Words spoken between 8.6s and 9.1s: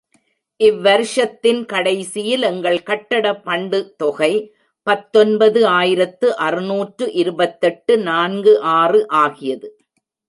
ஆறு